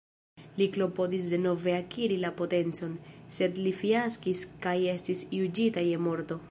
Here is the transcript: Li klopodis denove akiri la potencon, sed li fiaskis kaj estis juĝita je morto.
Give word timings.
Li 0.59 0.67
klopodis 0.77 1.27
denove 1.33 1.75
akiri 1.81 2.17
la 2.23 2.33
potencon, 2.41 2.97
sed 3.39 3.63
li 3.67 3.77
fiaskis 3.83 4.43
kaj 4.67 4.77
estis 4.97 5.27
juĝita 5.41 5.89
je 5.93 6.05
morto. 6.09 6.39